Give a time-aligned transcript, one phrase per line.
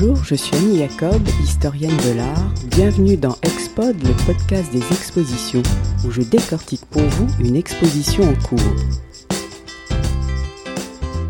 [0.00, 2.54] Bonjour, je suis Annie Jacob, historienne de l'art.
[2.70, 5.62] Bienvenue dans Expod, le podcast des expositions,
[6.06, 8.60] où je décortique pour vous une exposition en cours.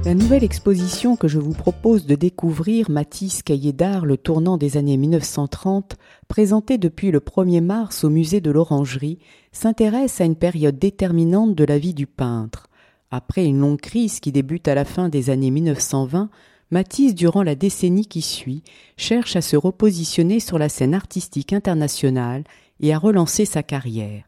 [0.04, 4.76] La nouvelle exposition que je vous propose de découvrir, Matisse Cahier d'Art, le tournant des
[4.76, 5.96] années 1930,
[6.28, 9.18] présentée depuis le 1er mars au musée de l'Orangerie,
[9.50, 12.66] s'intéresse à une période déterminante de la vie du peintre.
[13.10, 16.28] Après une longue crise qui débute à la fin des années 1920,
[16.70, 18.62] Matisse, durant la décennie qui suit,
[18.96, 22.44] cherche à se repositionner sur la scène artistique internationale
[22.80, 24.24] et à relancer sa carrière.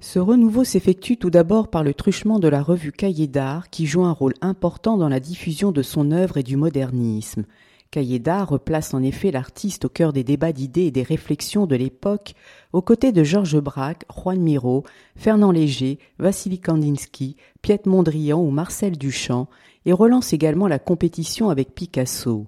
[0.00, 4.04] Ce renouveau s'effectue tout d'abord par le truchement de la revue Cahiers d'art qui joue
[4.04, 7.44] un rôle important dans la diffusion de son œuvre et du modernisme.
[7.90, 11.76] Cahiers d'art replace en effet l'artiste au cœur des débats d'idées et des réflexions de
[11.76, 12.34] l'époque,
[12.72, 14.84] aux côtés de Georges Braque, Juan Miro,
[15.16, 19.48] Fernand Léger, Vassili Kandinsky, Piet Mondrian ou Marcel Duchamp,
[19.86, 22.46] et relance également la compétition avec Picasso.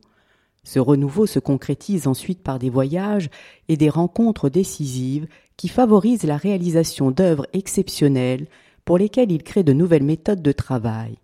[0.64, 3.30] Ce renouveau se concrétise ensuite par des voyages
[3.68, 8.46] et des rencontres décisives qui favorisent la réalisation d'œuvres exceptionnelles
[8.84, 11.18] pour lesquelles il crée de nouvelles méthodes de travail.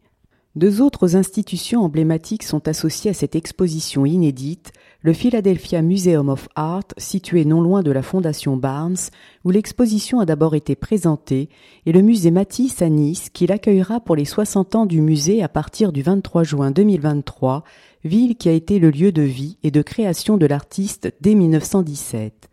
[0.55, 4.73] Deux autres institutions emblématiques sont associées à cette exposition inédite,
[5.03, 8.97] le Philadelphia Museum of Art, situé non loin de la Fondation Barnes,
[9.45, 11.49] où l'exposition a d'abord été présentée,
[11.87, 15.49] et le musée Matisse à Nice, qui l'accueillera pour les 60 ans du musée à
[15.49, 17.65] partir du 23 juin 2023,
[18.05, 22.49] ville qui a été le lieu de vie et de création de l'artiste dès 1917.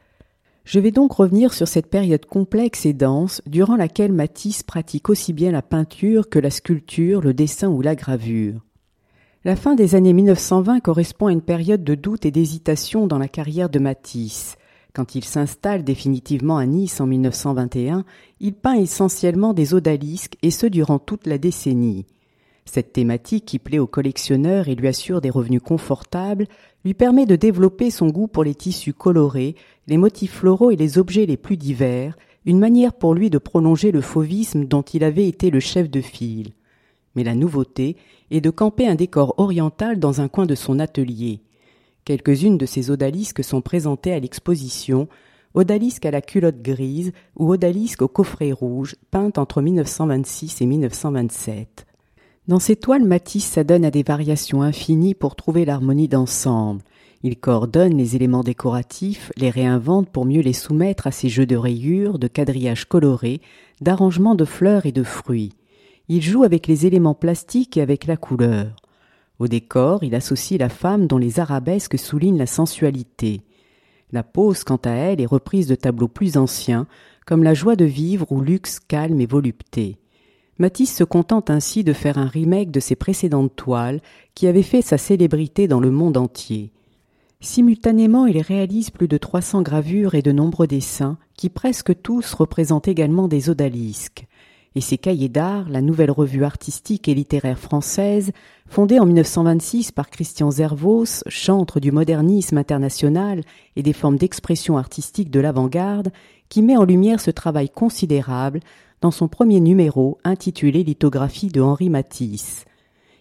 [0.65, 5.33] Je vais donc revenir sur cette période complexe et dense durant laquelle Matisse pratique aussi
[5.33, 8.61] bien la peinture que la sculpture, le dessin ou la gravure.
[9.45, 13.29] La fin des années 1920 correspond à une période de doute et d'hésitation dans la
[13.29, 14.57] carrière de Matisse.
[14.93, 18.03] Quand il s'installe définitivement à Nice en 1921,
[18.41, 22.05] il peint essentiellement des odalisques et ce durant toute la décennie.
[22.65, 26.47] Cette thématique qui plaît aux collectionneurs et lui assure des revenus confortables
[26.83, 29.55] lui permet de développer son goût pour les tissus colorés,
[29.87, 33.93] les motifs floraux et les objets les plus divers, une manière pour lui de prolonger
[33.93, 36.51] le fauvisme dont il avait été le chef de file.
[37.15, 37.97] Mais la nouveauté
[38.31, 41.41] est de camper un décor oriental dans un coin de son atelier.
[42.05, 45.07] Quelques-unes de ces odalisques sont présentées à l'exposition,
[45.53, 51.85] odalisques à la culotte grise ou odalisques au coffret rouge, peintes entre 1926 et 1927.
[52.47, 56.81] Dans ces toiles, Matisse s'adonne à des variations infinies pour trouver l'harmonie d'ensemble.
[57.21, 61.57] Il coordonne les éléments décoratifs, les réinvente pour mieux les soumettre à ses jeux de
[61.57, 63.41] rayures, de quadrillages colorés,
[63.81, 65.51] d'arrangements de fleurs et de fruits.
[66.11, 68.75] Il joue avec les éléments plastiques et avec la couleur.
[69.37, 73.41] Au décor, il associe la femme dont les arabesques soulignent la sensualité.
[74.11, 76.87] La pose, quant à elle, est reprise de tableaux plus anciens,
[77.27, 79.97] comme La joie de vivre ou Luxe calme et volupté.
[80.57, 84.01] Matisse se contente ainsi de faire un remake de ses précédentes toiles
[84.33, 86.71] qui avaient fait sa célébrité dans le monde entier.
[87.39, 92.87] Simultanément, il réalise plus de 300 gravures et de nombreux dessins qui presque tous représentent
[92.87, 94.27] également des odalisques.
[94.75, 98.31] Et ses cahiers d'art, la nouvelle revue artistique et littéraire française,
[98.67, 103.41] fondée en 1926 par Christian Zervos, chantre du modernisme international
[103.75, 106.11] et des formes d'expression artistique de l'avant-garde,
[106.49, 108.59] qui met en lumière ce travail considérable
[109.01, 112.65] dans son premier numéro intitulé Lithographie de Henri Matisse.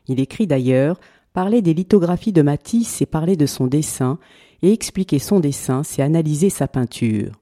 [0.06, 0.98] Il écrit d'ailleurs
[1.32, 4.18] Parler des lithographies de Matisse, c'est parler de son dessin,
[4.62, 7.32] et expliquer son dessin, c'est analyser sa peinture.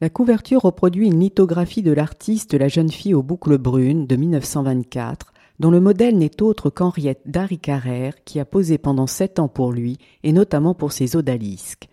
[0.00, 5.32] La couverture reproduit une lithographie de l'artiste La jeune fille aux boucles brunes de 1924,
[5.58, 9.72] dont le modèle n'est autre qu'Henriette Darry Carrère, qui a posé pendant sept ans pour
[9.72, 11.88] lui, et notamment pour ses odalisques.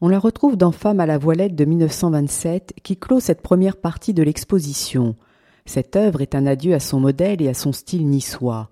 [0.00, 4.14] On la retrouve dans Femme à la voilette de 1927 qui clôt cette première partie
[4.14, 5.16] de l'exposition.
[5.66, 8.70] Cette œuvre est un adieu à son modèle et à son style niçois.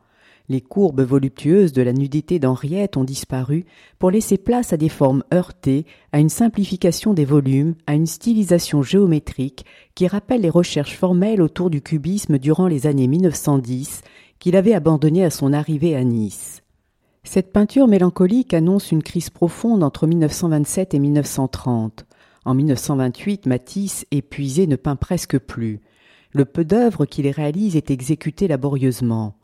[0.48, 3.64] Les courbes voluptueuses de la nudité d'Henriette ont disparu
[3.98, 8.82] pour laisser place à des formes heurtées, à une simplification des volumes, à une stylisation
[8.82, 9.64] géométrique
[9.96, 14.02] qui rappelle les recherches formelles autour du cubisme durant les années 1910
[14.38, 16.62] qu'il avait abandonné à son arrivée à Nice.
[17.24, 22.06] Cette peinture mélancolique annonce une crise profonde entre 1927 et 1930.
[22.44, 25.80] En 1928, Matisse, épuisé, ne peint presque plus.
[26.30, 29.34] Le peu d'œuvres qu'il réalise est exécuté laborieusement.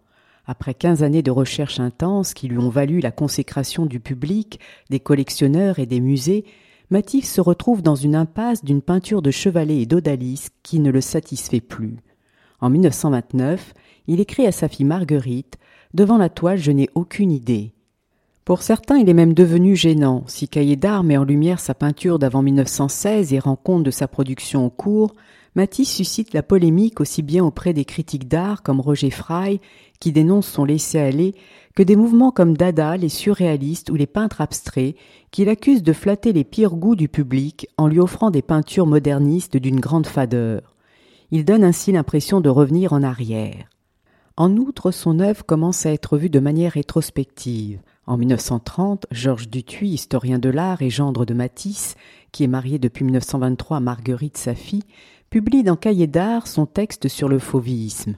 [0.47, 4.59] Après quinze années de recherche intense qui lui ont valu la consécration du public,
[4.91, 6.45] des collectionneurs et des musées,
[6.91, 11.01] Matisse se retrouve dans une impasse d'une peinture de chevalet et d'odalisque qui ne le
[11.01, 11.97] satisfait plus.
[12.61, 13.73] En 1929,
[14.09, 15.59] il écrit à sa fille Marguerite
[15.95, 17.73] Devant la toile, je n'ai aucune idée.
[18.45, 20.25] Pour certains, il est même devenu gênant.
[20.27, 24.09] Si Cahiers d'art met en lumière sa peinture d'avant 1916 et rend compte de sa
[24.09, 25.15] production en cours,
[25.55, 29.61] Matisse suscite la polémique aussi bien auprès des critiques d'art comme Roger Fry,
[30.01, 31.35] qui dénonce son laisser-aller,
[31.75, 34.97] que des mouvements comme Dada, les surréalistes ou les peintres abstraits,
[35.31, 39.59] qu'il accuse de flatter les pires goûts du public en lui offrant des peintures modernistes
[39.59, 40.75] d'une grande fadeur.
[41.31, 43.69] Il donne ainsi l'impression de revenir en arrière.
[44.39, 47.81] En outre, son œuvre commence à être vue de manière rétrospective.
[48.07, 51.95] En 1930, Georges Dutuy, historien de l'art et gendre de Matisse,
[52.33, 54.83] qui est marié depuis 1923 à Marguerite, sa fille,
[55.31, 58.17] publie dans Cahiers d'art son texte sur le fauvisme.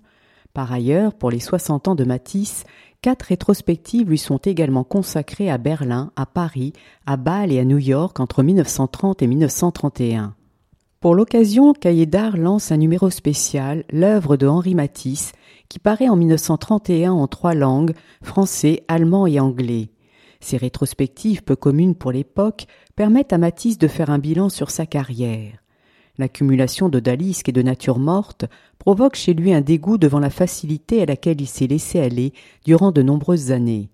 [0.55, 2.65] Par ailleurs, pour les 60 ans de Matisse,
[3.03, 6.73] quatre rétrospectives lui sont également consacrées à Berlin, à Paris,
[7.05, 10.35] à Bâle et à New York entre 1930 et 1931.
[11.01, 15.33] Pour l'occasion, Cahiers d'art lance un numéro spécial, l'œuvre de Henri Matisse,
[15.69, 19.91] qui paraît en 1931 en trois langues, français, allemand et anglais.
[20.41, 22.67] Ces rétrospectives peu communes pour l'époque
[22.97, 25.59] permettent à Matisse de faire un bilan sur sa carrière.
[26.19, 28.45] L'accumulation d'odalisques et de nature morte
[28.79, 32.33] provoque chez lui un dégoût devant la facilité à laquelle il s'est laissé aller
[32.65, 33.91] durant de nombreuses années.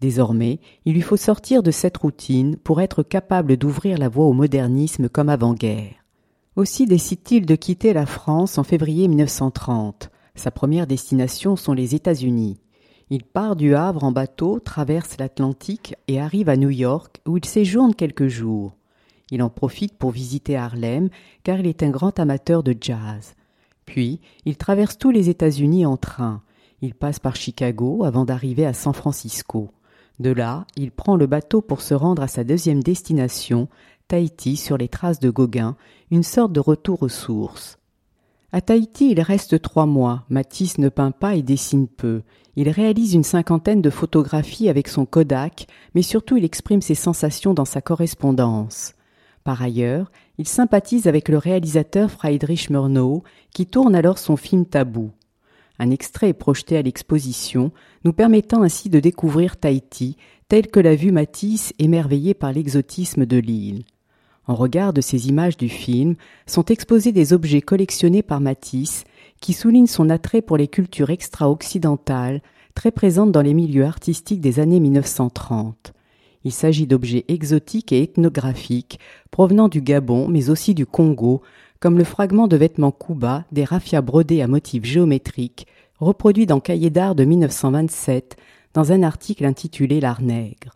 [0.00, 4.32] Désormais, il lui faut sortir de cette routine pour être capable d'ouvrir la voie au
[4.32, 5.94] modernisme comme avant-guerre.
[6.54, 10.10] Aussi décide-t-il de quitter la France en février 1930.
[10.36, 12.58] Sa première destination sont les États-Unis.
[13.08, 17.44] Il part du Havre en bateau, traverse l'Atlantique et arrive à New York où il
[17.44, 18.76] séjourne quelques jours.
[19.30, 21.08] Il en profite pour visiter Harlem
[21.42, 23.34] car il est un grand amateur de jazz.
[23.86, 26.42] Puis, il traverse tous les États-Unis en train.
[26.82, 29.70] Il passe par Chicago avant d'arriver à San Francisco.
[30.18, 33.68] De là, il prend le bateau pour se rendre à sa deuxième destination,
[34.08, 35.76] Tahiti sur les traces de Gauguin,
[36.10, 37.78] une sorte de retour aux sources.
[38.56, 40.24] À Tahiti, il reste trois mois.
[40.30, 42.22] Matisse ne peint pas et dessine peu.
[42.56, 47.52] Il réalise une cinquantaine de photographies avec son Kodak, mais surtout il exprime ses sensations
[47.52, 48.94] dans sa correspondance.
[49.44, 55.10] Par ailleurs, il sympathise avec le réalisateur Friedrich Murnau, qui tourne alors son film Tabou.
[55.78, 57.72] Un extrait est projeté à l'exposition,
[58.06, 60.16] nous permettant ainsi de découvrir Tahiti,
[60.48, 63.84] tel que l'a vu Matisse, émerveillé par l'exotisme de l'île.
[64.46, 66.14] En regard de ces images du film,
[66.46, 69.04] sont exposés des objets collectionnés par Matisse
[69.40, 72.42] qui soulignent son attrait pour les cultures extra-occidentales
[72.74, 75.92] très présentes dans les milieux artistiques des années 1930.
[76.44, 79.00] Il s'agit d'objets exotiques et ethnographiques
[79.32, 81.42] provenant du Gabon mais aussi du Congo,
[81.80, 85.66] comme le fragment de vêtements Kuba des raffias brodés à motifs géométriques,
[85.98, 88.36] reproduit dans Cahiers d'art de 1927
[88.74, 90.75] dans un article intitulé L'art nègre.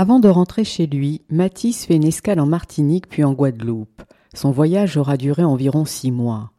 [0.00, 4.04] Avant de rentrer chez lui, Matisse fait une escale en Martinique puis en Guadeloupe.
[4.32, 6.52] Son voyage aura duré environ six mois.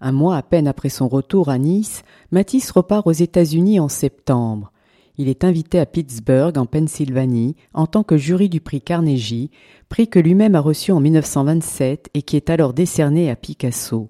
[0.00, 4.72] Un mois à peine après son retour à Nice, Matisse repart aux États-Unis en septembre.
[5.18, 9.50] Il est invité à Pittsburgh, en Pennsylvanie, en tant que jury du prix Carnegie,
[9.90, 14.08] prix que lui-même a reçu en 1927 et qui est alors décerné à Picasso.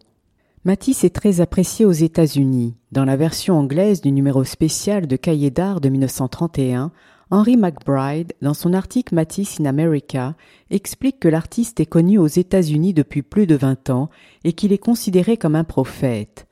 [0.64, 2.76] Matisse est très apprécié aux États-Unis.
[2.92, 6.92] Dans la version anglaise du numéro spécial de Cahiers d'art de 1931,
[7.30, 10.34] Henry McBride, dans son article Matisse in America,
[10.70, 14.08] explique que l'artiste est connu aux États-Unis depuis plus de vingt ans
[14.44, 16.46] et qu'il est considéré comme un prophète.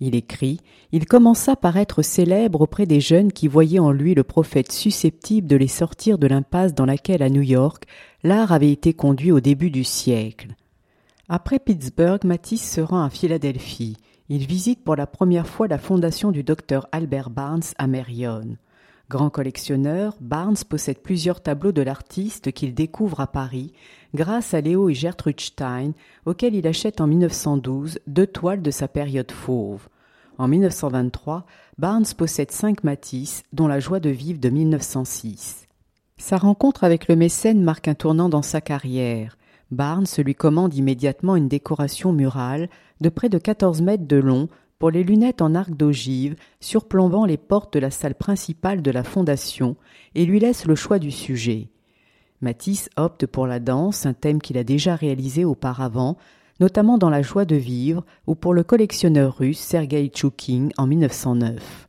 [0.00, 0.58] Il écrit
[0.90, 5.46] Il commença par être célèbre auprès des jeunes qui voyaient en lui le prophète susceptible
[5.46, 7.84] de les sortir de l'impasse dans laquelle, à New York,
[8.24, 10.48] l'art avait été conduit au début du siècle.
[11.28, 13.96] Après Pittsburgh, Matisse se rend à Philadelphie.
[14.28, 18.56] Il visite pour la première fois la fondation du docteur Albert Barnes à Marion.
[19.08, 23.72] Grand collectionneur, Barnes possède plusieurs tableaux de l'artiste qu'il découvre à Paris
[24.14, 25.92] grâce à Léo et Gertrude Stein,
[26.24, 29.88] auxquels il achète en 1912 deux toiles de sa période fauve.
[30.38, 31.46] En 1923,
[31.78, 35.68] Barnes possède cinq Matisse, dont La joie de vivre de 1906.
[36.18, 39.38] Sa rencontre avec le mécène marque un tournant dans sa carrière.
[39.70, 42.68] Barnes lui commande immédiatement une décoration murale
[43.00, 47.36] de près de 14 mètres de long pour les lunettes en arc d'ogive surplombant les
[47.36, 49.76] portes de la salle principale de la fondation
[50.14, 51.70] et lui laisse le choix du sujet.
[52.42, 56.16] Matisse opte pour la danse, un thème qu'il a déjà réalisé auparavant,
[56.60, 61.88] notamment dans La joie de vivre ou pour le collectionneur russe Sergei Tchoukin en 1909.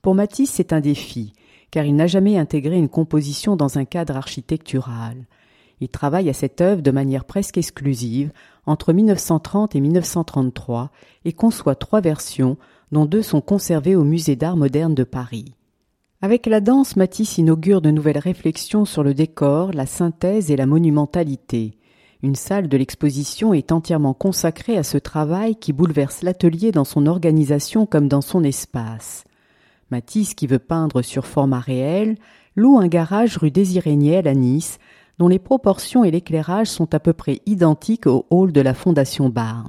[0.00, 1.32] Pour Matisse, c'est un défi,
[1.70, 5.26] car il n'a jamais intégré une composition dans un cadre architectural.
[5.80, 8.32] Il travaille à cette œuvre de manière presque exclusive
[8.66, 10.90] entre 1930 et 1933
[11.24, 12.56] et conçoit trois versions,
[12.92, 15.54] dont deux sont conservées au Musée d'art moderne de Paris.
[16.20, 20.66] Avec la danse, Matisse inaugure de nouvelles réflexions sur le décor, la synthèse et la
[20.66, 21.76] monumentalité.
[22.22, 27.06] Une salle de l'exposition est entièrement consacrée à ce travail qui bouleverse l'atelier dans son
[27.06, 29.24] organisation comme dans son espace.
[29.90, 32.16] Matisse, qui veut peindre sur format réel,
[32.54, 34.78] loue un garage rue Désiré Niel à Nice
[35.22, 39.28] dont les proportions et l'éclairage sont à peu près identiques au hall de la Fondation
[39.28, 39.68] Barnes.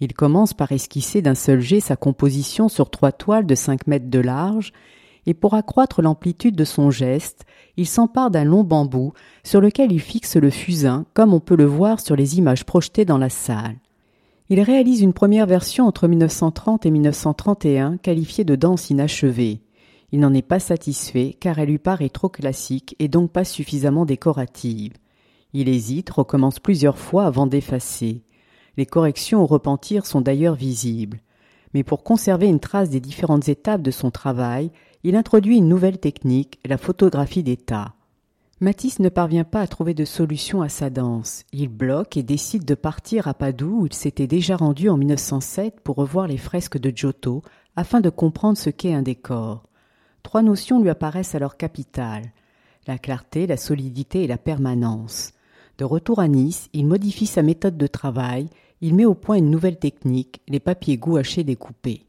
[0.00, 4.08] Il commence par esquisser d'un seul jet sa composition sur trois toiles de cinq mètres
[4.08, 4.72] de large.
[5.26, 7.44] et pour accroître l'amplitude de son geste,
[7.76, 11.66] il s'empare d'un long bambou sur lequel il fixe le fusain comme on peut le
[11.66, 13.76] voir sur les images projetées dans la salle.
[14.48, 19.60] Il réalise une première version entre 1930 et 1931 qualifiée de danse inachevée.
[20.14, 24.06] Il n'en est pas satisfait car elle lui paraît trop classique et donc pas suffisamment
[24.06, 24.92] décorative.
[25.52, 28.22] Il hésite, recommence plusieurs fois avant d'effacer.
[28.76, 31.18] Les corrections au repentir sont d'ailleurs visibles.
[31.74, 34.70] Mais pour conserver une trace des différentes étapes de son travail,
[35.02, 37.94] il introduit une nouvelle technique, la photographie d'état.
[38.60, 41.42] Matisse ne parvient pas à trouver de solution à sa danse.
[41.52, 45.80] Il bloque et décide de partir à Padoue où il s'était déjà rendu en 1907
[45.80, 47.42] pour revoir les fresques de Giotto
[47.74, 49.64] afin de comprendre ce qu'est un décor.
[50.24, 52.24] Trois notions lui apparaissent alors capitales
[52.86, 55.32] la clarté, la solidité et la permanence.
[55.78, 58.48] De retour à Nice, il modifie sa méthode de travail,
[58.80, 62.02] il met au point une nouvelle technique, les papiers gouachés découpés.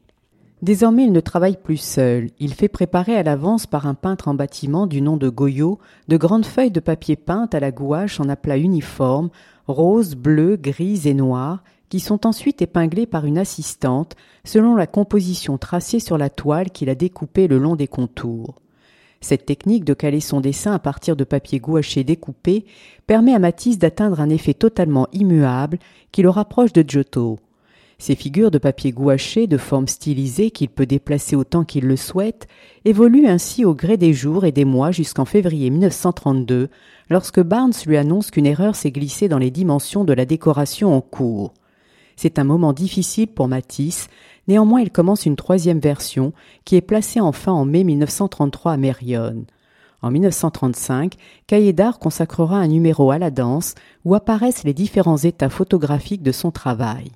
[0.62, 2.30] Désormais, il ne travaille plus seul.
[2.40, 6.18] Il fait préparer à l'avance par un peintre en bâtiment du nom de Goyot de
[6.18, 9.30] grandes feuilles de papier peintes à la gouache en aplat uniforme,
[9.68, 15.58] rose, bleu, gris et noir, qui sont ensuite épinglées par une assistante selon la composition
[15.58, 18.56] tracée sur la toile qu'il a découpée le long des contours.
[19.22, 22.66] Cette technique de caler son dessin à partir de papier gouaché découpé
[23.08, 25.80] permet à Matisse d'atteindre un effet totalement immuable
[26.12, 27.40] qui le rapproche de Giotto.
[27.98, 32.48] Ces figures de papier gouaché de forme stylisée qu'il peut déplacer autant qu'il le souhaite
[32.84, 36.70] évoluent ainsi au gré des jours et des mois jusqu'en février 1932,
[37.10, 41.02] lorsque Barnes lui annonce qu'une erreur s'est glissée dans les dimensions de la décoration en
[41.02, 41.54] cours.
[42.16, 44.08] C'est un moment difficile pour Matisse,
[44.48, 49.46] néanmoins il commence une troisième version qui est placée enfin en mai 1933 à Mérione.
[50.02, 51.16] En 1935,
[51.48, 56.32] Cahiers d'art consacrera un numéro à la danse où apparaissent les différents états photographiques de
[56.32, 57.12] son travail.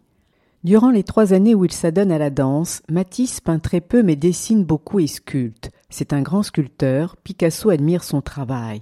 [0.63, 4.15] Durant les trois années où il s'adonne à la danse, Matisse peint très peu mais
[4.15, 5.71] dessine beaucoup et sculpte.
[5.89, 8.81] C'est un grand sculpteur, Picasso admire son travail.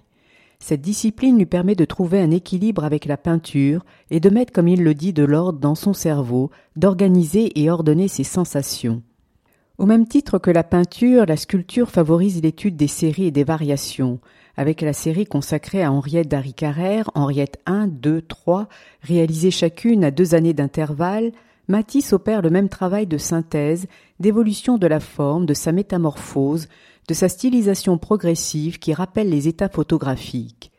[0.60, 4.68] Cette discipline lui permet de trouver un équilibre avec la peinture et de mettre, comme
[4.68, 9.02] il le dit, de l'ordre dans son cerveau, d'organiser et ordonner ses sensations.
[9.78, 14.20] Au même titre que la peinture, la sculpture favorise l'étude des séries et des variations.
[14.56, 18.68] Avec la série consacrée à Henriette d'Harry Carrère, Henriette 1, 2, 3,
[19.04, 21.32] réalisées chacune à deux années d'intervalle,
[21.68, 23.88] Matisse opère le même travail de synthèse,
[24.20, 26.70] d'évolution de la forme, de sa métamorphose,
[27.08, 30.72] de sa stylisation progressive qui rappelle les états photographiques.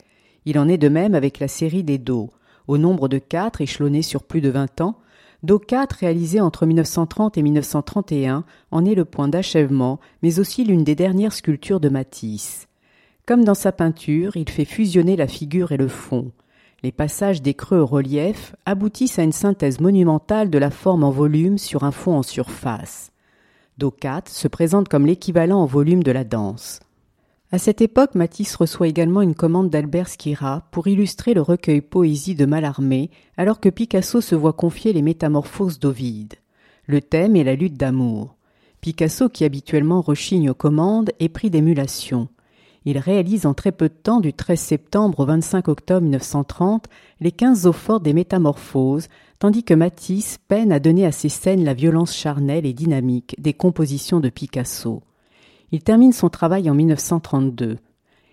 [0.44, 2.30] Il en est de même avec la série des dos,
[2.66, 4.98] au nombre de quatre échelonnés sur plus de vingt ans,
[5.44, 10.82] Do 4 réalisé entre 1930 et 1931 en est le point d'achèvement, mais aussi l'une
[10.82, 12.66] des dernières sculptures de Matisse.
[13.24, 16.32] Comme dans sa peinture, il fait fusionner la figure et le fond.
[16.82, 21.10] Les passages des creux au relief aboutissent à une synthèse monumentale de la forme en
[21.10, 23.12] volume sur un fond en surface.
[23.78, 26.80] Docat se présente comme l'équivalent en volume de la danse.
[27.52, 32.34] À cette époque, Matisse reçoit également une commande d'Albert Schira pour illustrer le recueil Poésie
[32.34, 36.34] de Mallarmé, alors que Picasso se voit confier les métamorphoses d'Ovide.
[36.86, 38.34] Le thème est la lutte d'amour.
[38.80, 42.28] Picasso, qui habituellement rechigne aux commandes, est pris d'émulation.
[42.90, 46.86] Il réalise en très peu de temps, du 13 septembre au 25 octobre 1930,
[47.20, 51.64] les quinze eaux fortes des métamorphoses, tandis que Matisse peine à donner à ses scènes
[51.64, 55.02] la violence charnelle et dynamique des compositions de Picasso.
[55.70, 57.76] Il termine son travail en 1932.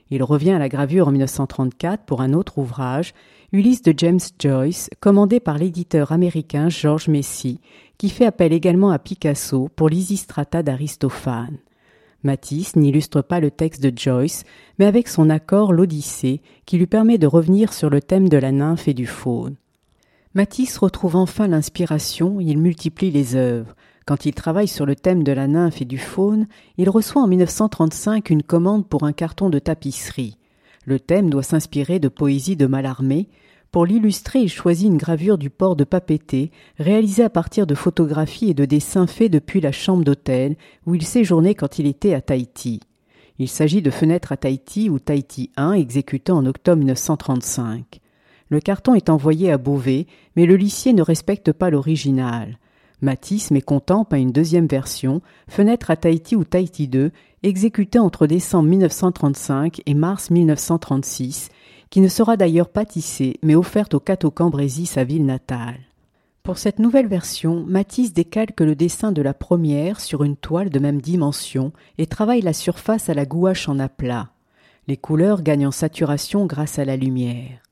[0.10, 3.14] Il revient à la gravure en 1934 pour un autre ouvrage,
[3.52, 7.60] Ulysse de James Joyce, commandé par l'éditeur américain George Messi,
[7.98, 11.58] qui fait appel également à Picasso pour l'Isistrata d'Aristophane.
[12.26, 14.44] Matisse n'illustre pas le texte de Joyce,
[14.80, 18.52] mais avec son accord l'Odyssée, qui lui permet de revenir sur le thème de la
[18.52, 19.56] nymphe et du faune.
[20.34, 23.76] Matisse retrouve enfin l'inspiration, il multiplie les œuvres.
[24.06, 27.28] Quand il travaille sur le thème de la nymphe et du faune, il reçoit en
[27.28, 30.38] 1935 une commande pour un carton de tapisserie.
[30.86, 33.30] Le thème doit s'inspirer de poésie de Mallarmé,
[33.76, 38.52] pour l'illustrer, il choisit une gravure du port de Papeete, réalisée à partir de photographies
[38.52, 40.56] et de dessins faits depuis la chambre d'hôtel
[40.86, 42.80] où il séjournait quand il était à Tahiti.
[43.38, 48.00] Il s'agit de Fenêtres à Tahiti ou Tahiti 1, exécuté en octobre 1935.
[48.48, 52.60] Le carton est envoyé à Beauvais, mais le lissier ne respecte pas l'original.
[53.02, 57.12] Matisse, mécontent, peint une deuxième version, Fenêtre à Tahiti ou Tahiti 2,
[57.44, 61.50] exécutée entre décembre 1935 et mars 1936,
[61.90, 65.80] qui ne sera d'ailleurs pas tissée, mais offerte au Cato Cambrésis, sa ville natale.
[66.44, 70.78] Pour cette nouvelle version, Matisse décalque le dessin de la première sur une toile de
[70.78, 74.30] même dimension et travaille la surface à la gouache en aplat.
[74.88, 77.64] Les couleurs gagnent en saturation grâce à la lumière.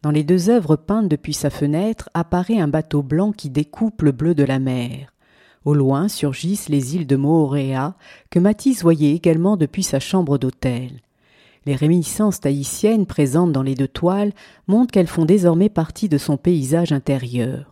[0.00, 4.12] Dans les deux œuvres peintes depuis sa fenêtre apparaît un bateau blanc qui découpe le
[4.12, 5.12] bleu de la mer.
[5.66, 7.94] Au loin surgissent les îles de Mooréa,
[8.30, 11.02] que Matisse voyait également depuis sa chambre d'hôtel.
[11.64, 14.32] Les réminiscences tahitiennes présentes dans les deux toiles
[14.66, 17.70] montrent qu'elles font désormais partie de son paysage intérieur.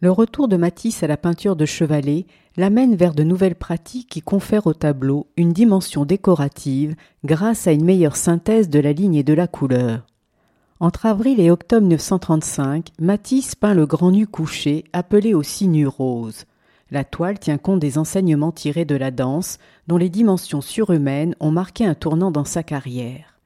[0.00, 2.26] Le retour de Matisse à la peinture de chevalet
[2.56, 7.84] l'amène vers de nouvelles pratiques qui confèrent au tableau une dimension décorative grâce à une
[7.84, 10.06] meilleure synthèse de la ligne et de la couleur.
[10.80, 16.44] Entre avril et octobre 1935, Matisse peint le grand nu couché appelé aussi nu rose.
[16.90, 21.50] La toile tient compte des enseignements tirés de la danse, dont les dimensions surhumaines ont
[21.50, 23.36] marqué un tournant dans sa carrière.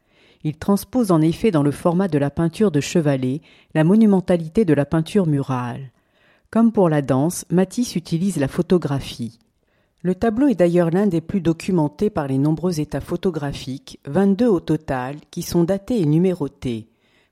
[0.45, 3.41] Il transpose en effet dans le format de la peinture de chevalet
[3.75, 5.91] la monumentalité de la peinture murale.
[6.51, 9.39] Comme pour la danse, Matisse utilise la photographie.
[10.03, 14.61] Le tableau est d'ailleurs l'un des plus documentés par les nombreux états photographiques, 22 au
[14.61, 16.90] total, qui sont datés et numérotés.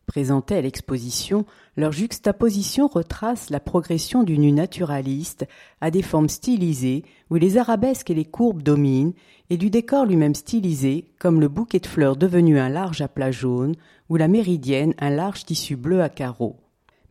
[0.09, 1.45] Présentés à l'exposition,
[1.77, 5.47] leur juxtaposition retrace la progression du nu naturaliste
[5.83, 9.13] à des formes stylisées où les arabesques et les courbes dominent,
[9.51, 13.75] et du décor lui-même stylisé, comme le bouquet de fleurs devenu un large aplat jaune
[14.09, 16.57] ou la méridienne un large tissu bleu à carreaux.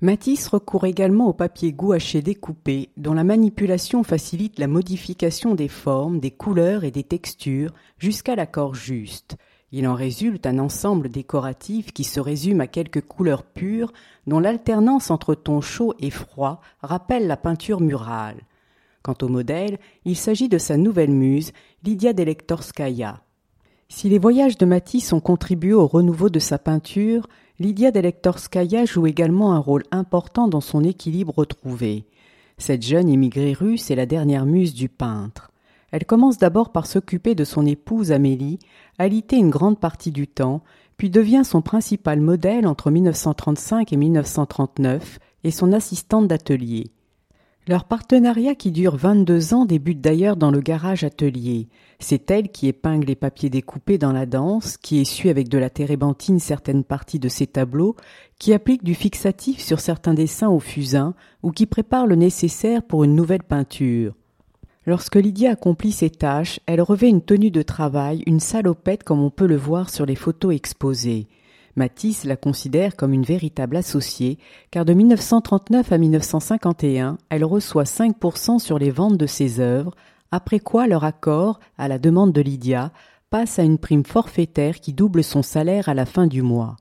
[0.02, 6.20] Matisse recourt également au papier gouaché découpé, dont la manipulation facilite la modification des formes,
[6.20, 9.38] des couleurs et des textures jusqu'à l'accord juste.
[9.74, 13.92] Il en résulte un ensemble décoratif qui se résume à quelques couleurs pures
[14.26, 18.38] dont l'alternance entre tons chauds et froids rappelle la peinture murale.
[19.02, 21.52] Quant au modèle, il s'agit de sa nouvelle muse,
[21.84, 23.22] Lydia Delektorskaya.
[23.90, 27.28] Si les voyages de Matisse ont contribué au renouveau de sa peinture,
[27.60, 32.06] Lydia Delektorskaya joue également un rôle important dans son équilibre retrouvé.
[32.58, 35.52] Cette jeune immigrée russe est la dernière muse du peintre.
[35.92, 38.60] Elle commence d'abord par s'occuper de son épouse Amélie,
[38.98, 40.62] alitée une grande partie du temps,
[40.98, 46.92] puis devient son principal modèle entre 1935 et 1939 et son assistante d'atelier.
[47.68, 51.68] Leur partenariat qui dure 22 ans débute d'ailleurs dans le garage atelier.
[52.00, 55.70] C'est elle qui épingle les papiers découpés dans la danse, qui essuie avec de la
[55.70, 57.98] térébenthine certaines parties de ses tableaux,
[58.40, 63.04] qui applique du fixatif sur certains dessins au fusain ou qui prépare le nécessaire pour
[63.04, 64.14] une nouvelle peinture.
[64.88, 69.30] Lorsque Lydia accomplit ses tâches, elle revêt une tenue de travail, une salopette comme on
[69.30, 71.28] peut le voir sur les photos exposées.
[71.76, 74.38] Matisse la considère comme une véritable associée,
[74.72, 79.94] car de 1939 à 1951, elle reçoit 5% sur les ventes de ses œuvres,
[80.32, 82.94] après quoi leur accord, à la demande de Lydia,
[83.30, 86.78] passe à une prime forfaitaire qui double son salaire à la fin du mois.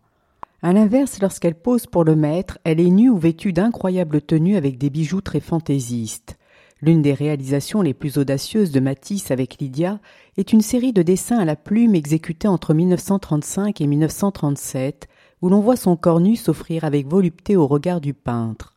[0.62, 4.78] À l'inverse, lorsqu'elle pose pour le maître, elle est nue ou vêtue d'incroyables tenues avec
[4.78, 6.38] des bijoux très fantaisistes.
[6.82, 9.98] L'une des réalisations les plus audacieuses de Matisse avec Lydia
[10.36, 15.08] est une série de dessins à la plume exécutés entre 1935 et 1937,
[15.40, 18.76] où l'on voit son corps nu s'offrir avec volupté au regard du peintre.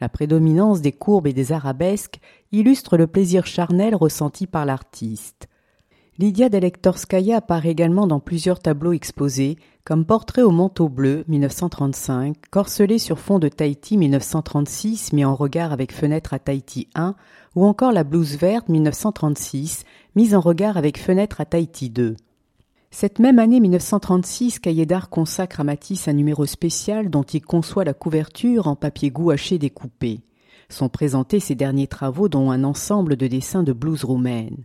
[0.00, 2.20] La prédominance des courbes et des arabesques
[2.52, 5.48] illustre le plaisir charnel ressenti par l'artiste.
[6.20, 12.98] Lydia Delektorskaya apparaît également dans plusieurs tableaux exposés, comme Portrait au manteau bleu 1935, Corcelé
[12.98, 17.14] sur fond de Tahiti 1936 mis en regard avec Fenêtre à Tahiti 1,
[17.54, 19.84] ou encore La blouse verte 1936
[20.16, 22.16] mise en regard avec Fenêtre à Tahiti 2.
[22.90, 27.84] Cette même année 1936, Cahiers d'art consacre à Matisse un numéro spécial dont il conçoit
[27.84, 30.22] la couverture en papier gouaché découpé.
[30.68, 34.64] Sont présentés ses derniers travaux dont un ensemble de dessins de blouse roumaine.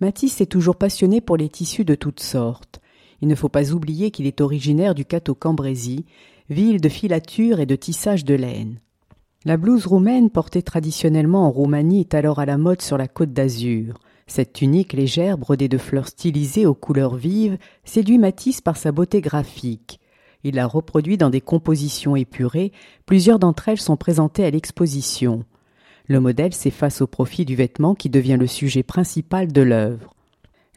[0.00, 2.80] Matisse est toujours passionné pour les tissus de toutes sortes.
[3.20, 6.04] Il ne faut pas oublier qu'il est originaire du Cateau-Cambrésis,
[6.48, 8.80] ville de filature et de tissage de laine.
[9.44, 13.32] La blouse roumaine, portée traditionnellement en Roumanie, est alors à la mode sur la côte
[13.32, 13.98] d'Azur.
[14.26, 19.20] Cette tunique légère, brodée de fleurs stylisées aux couleurs vives, séduit Matisse par sa beauté
[19.20, 20.00] graphique.
[20.44, 22.72] Il la reproduit dans des compositions épurées,
[23.04, 25.44] plusieurs d'entre elles sont présentées à l'exposition.
[26.10, 30.12] Le modèle s'efface au profit du vêtement qui devient le sujet principal de l'œuvre.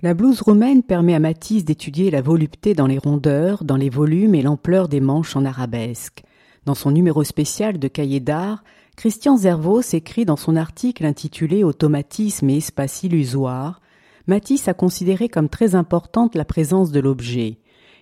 [0.03, 4.35] La blouse roumaine permet à Matisse d'étudier la volupté dans les rondeurs, dans les volumes
[4.35, 6.21] et l'ampleur des manches en arabesque.
[6.67, 8.63] Dans son numéro spécial de cahier d'art,
[8.95, 13.81] Christian Zervos écrit dans son article intitulé Automatisme et espace illusoire
[14.27, 17.57] Matisse a considéré comme très importante la présence de l'objet.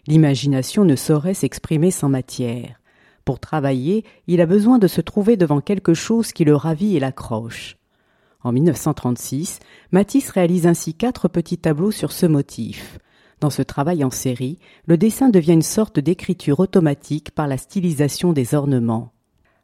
[0.06, 2.81] L'imagination ne saurait s'exprimer sans matière.
[3.26, 7.00] Pour travailler, il a besoin de se trouver devant quelque chose qui le ravit et
[7.00, 7.78] l'accroche.
[8.44, 9.60] En 1936,
[9.92, 12.98] Matisse réalise ainsi quatre petits tableaux sur ce motif.
[13.40, 18.34] Dans ce travail en série, le dessin devient une sorte d'écriture automatique par la stylisation
[18.34, 19.12] des ornements.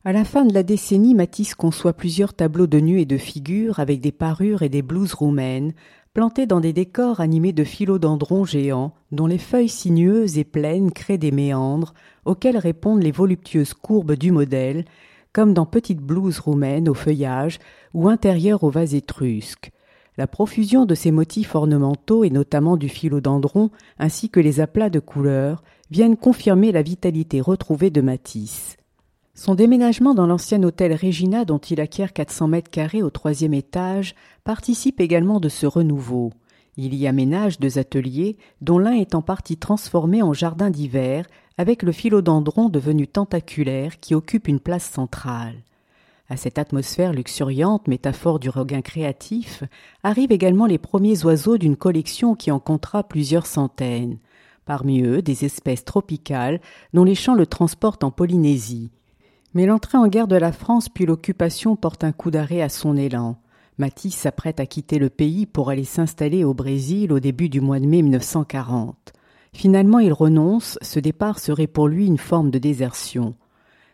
[0.04, 3.80] À la fin de la décennie, Matisse conçoit plusieurs tableaux de nus et de figures
[3.80, 5.74] avec des parures et des blouses roumaines,
[6.17, 11.19] plantés dans des décors animés de philodendrons géants, dont les feuilles sinueuses et pleines créent
[11.19, 11.93] des méandres,
[12.25, 14.86] auxquels répondent les voluptueuses courbes du modèle,
[15.32, 17.60] comme dans Petite blouse roumaine au feuillage
[17.93, 19.69] ou intérieure au vase étrusque.
[20.17, 24.99] La profusion de ces motifs ornementaux et notamment du philodendron ainsi que les aplats de
[24.99, 28.75] couleurs viennent confirmer la vitalité retrouvée de Matisse.
[29.39, 34.15] Son déménagement dans l'ancien hôtel Regina dont il acquiert 400 mètres carrés au troisième étage
[34.43, 36.32] participe également de ce renouveau.
[36.76, 41.28] Il y aménage deux ateliers, dont l'un est en partie transformé en jardin d'hiver,
[41.60, 45.58] avec le philodendron devenu tentaculaire qui occupe une place centrale.
[46.30, 49.63] À cette atmosphère luxuriante, métaphore du regain créatif,
[50.02, 54.17] arrivent également les premiers oiseaux d'une collection qui en comptera plusieurs centaines.
[54.65, 56.60] Parmi eux, des espèces tropicales
[56.95, 58.89] dont les champs le transportent en Polynésie.
[59.54, 62.96] Mais l'entrée en guerre de la France puis l'occupation portent un coup d'arrêt à son
[62.96, 63.38] élan.
[63.78, 67.80] Matisse s'apprête à quitter le pays pour aller s'installer au Brésil au début du mois
[67.80, 69.14] de mai 1940.
[69.54, 73.36] Finalement, il renonce, ce départ serait pour lui une forme de désertion.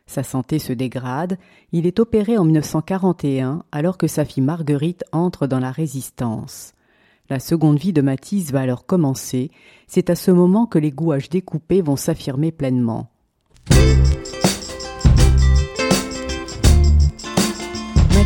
[0.05, 1.37] Sa santé se dégrade,
[1.71, 6.73] il est opéré en 1941 alors que sa fille Marguerite entre dans la résistance.
[7.29, 9.51] La seconde vie de Matisse va alors commencer,
[9.87, 13.09] c'est à ce moment que les gouaches découpés vont s'affirmer pleinement.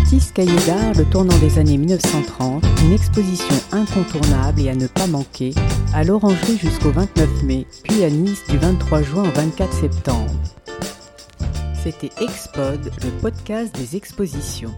[0.07, 0.53] Matisse Caillé
[0.95, 5.53] le tournant des années 1930, une exposition incontournable et à ne pas manquer,
[5.93, 10.31] à l'Orangerie jusqu'au 29 mai, puis à Nice du 23 juin au 24 septembre.
[11.83, 14.71] C'était Expod, le podcast des expositions.